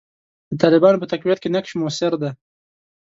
[0.49, 2.31] د طالبانو په تقویت کې نقش موثر دی.